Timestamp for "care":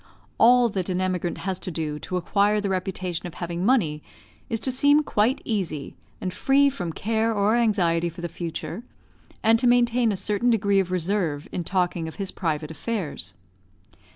6.91-7.31